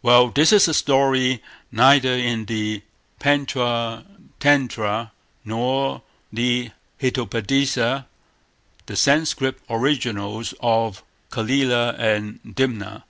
[0.00, 2.82] Well, this is a story neither in the
[3.18, 4.04] Pantcha
[4.38, 5.10] Tantra
[5.44, 6.70] nor the
[7.00, 8.06] Hitopadesa,
[8.86, 13.02] the Sanscrit originals of Calila and Dimna.